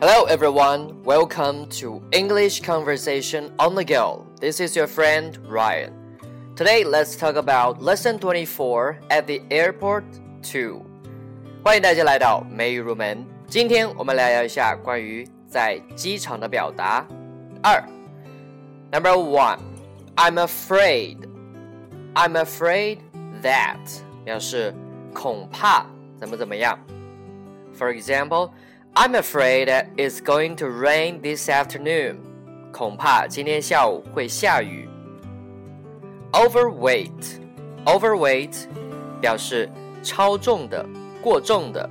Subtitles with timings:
[0.00, 1.02] Hello, everyone.
[1.04, 4.26] Welcome to English Conversation on the Go.
[4.40, 5.92] This is your friend Ryan.
[6.54, 10.04] Today, let's talk about Lesson 24 at the Airport
[10.42, 10.80] 2.
[11.64, 13.24] 欢迎大家来到美语入门。
[13.48, 17.06] 今天我们来聊一下关于在机场的表达。
[17.62, 17.82] 二，
[18.92, 19.58] Number one,
[20.16, 21.18] I'm afraid.
[22.14, 22.98] I'm afraid
[23.42, 23.78] that
[24.24, 24.74] 表示
[25.12, 25.86] 恐怕
[26.18, 26.78] 怎么怎么样。
[27.78, 28.50] For example.
[28.94, 32.16] I'm afraid it's going to rain this afternoon.
[32.72, 34.88] 恐怕今天下午会下雨。
[36.32, 37.40] Overweight,
[37.84, 38.54] overweight
[39.20, 39.70] 表示
[40.02, 40.84] 超重的、
[41.22, 41.88] 过重的。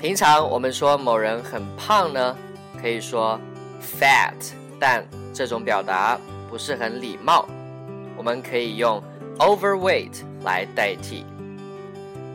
[0.00, 2.36] 平常我们说某人很胖呢，
[2.80, 3.40] 可以说
[3.80, 4.34] fat，
[4.78, 6.18] 但这种表达
[6.50, 7.48] 不是很礼貌，
[8.16, 9.02] 我们可以用
[9.38, 11.24] overweight 来代替。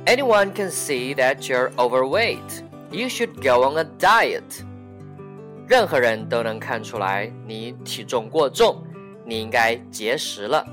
[0.05, 2.63] Anyone can see that you're overweight.
[2.91, 4.63] You should go on a diet.
[5.67, 8.83] 任何人都能看出来你体重过重，
[9.25, 10.65] 你应该节食了。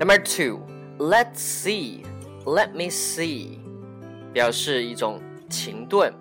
[0.00, 0.60] Number two,
[0.98, 2.02] let's see,
[2.44, 3.58] let me see，
[4.32, 6.12] 表示一种停顿，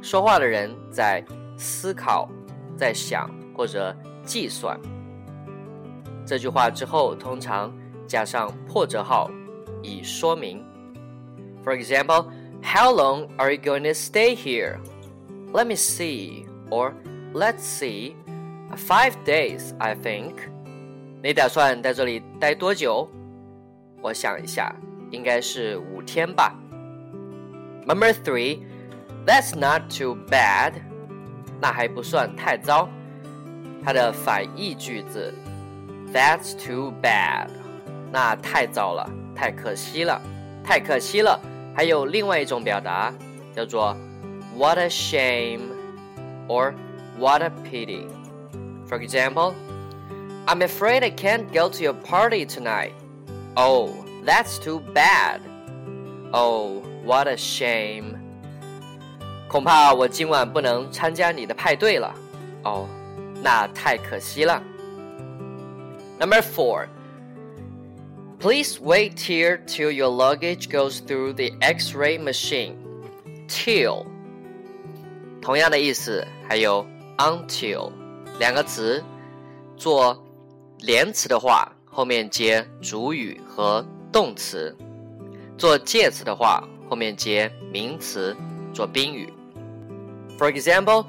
[0.00, 1.24] 说话的人在
[1.56, 2.28] 思考、
[2.76, 3.92] 在想或者
[4.24, 4.78] 计算。
[6.24, 9.28] 这句话之后通常加上破折号，
[9.82, 10.64] 以说明。
[11.64, 12.26] For example.
[12.64, 14.78] How long are you going to stay here?
[15.52, 16.92] Let me see, or
[17.32, 18.14] let's see.
[18.76, 20.34] Five days, I think.
[21.22, 23.08] 你打算在这里待多久？
[24.00, 24.74] 我想一下，
[25.10, 26.54] 应该是五天吧。
[27.86, 28.60] Number three,
[29.26, 30.74] that's not too bad.
[31.60, 32.88] 那还不算太糟。
[33.84, 35.34] 它的反义句子，
[36.12, 37.48] That's too bad.
[38.12, 40.20] 那太糟了，太可惜了，
[40.62, 41.40] 太可惜了。
[41.74, 43.12] 还有另外一种表达，
[43.54, 43.96] 叫做
[44.56, 45.70] "What a shame"
[46.48, 46.74] or
[47.18, 48.06] "What a pity."
[48.88, 49.54] For example,
[50.46, 52.92] I'm afraid I can't go to your party tonight.
[53.54, 53.90] Oh,
[54.24, 55.40] that's too bad.
[56.32, 58.16] Oh, what a shame.
[59.48, 62.14] 恐怕我今晚不能参加你的派对了。
[62.64, 62.86] 哦，
[63.42, 64.62] 那太可惜了。
[66.18, 66.86] Number four.
[68.38, 72.74] Please wait here till your luggage goes through the X-ray machine.
[73.48, 74.06] Till
[75.42, 76.86] 同样的意思，还有
[77.18, 77.92] until
[78.38, 79.02] 两个词，
[79.76, 80.16] 做
[80.78, 84.74] 连词的话，后面接主语和动词；
[85.58, 88.34] 做介词的话，后面接名词
[88.72, 89.30] 做宾语。
[90.38, 91.06] For example,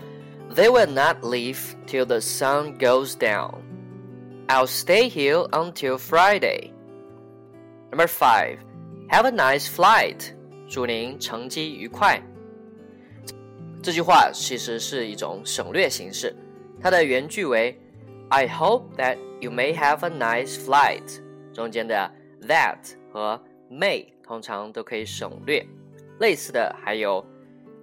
[0.53, 3.53] they will not leave till the sun goes down.
[4.47, 6.71] I'll stay here until Friday.
[7.91, 8.57] Number five,
[9.09, 10.33] have a nice flight.
[10.69, 12.21] 祝您乘机愉快。
[13.83, 16.35] 这句话其实是一种省略形式，
[16.79, 17.77] 它的原句为
[18.29, 21.21] "I hope that you may have a nice flight"，
[21.51, 22.09] 中间的
[22.43, 22.77] that
[23.11, 25.65] 和 may 通常都可以省略。
[26.19, 27.25] 类似的还有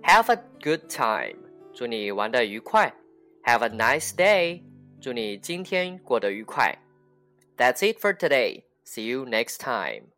[0.05, 1.37] "Have a good time"，
[1.75, 2.91] 祝你玩得愉快；"
[3.45, 4.63] Have a nice day"，
[5.01, 6.79] 祝你今天过得愉快。
[7.57, 8.63] That's it for today.
[8.86, 10.13] See you next time.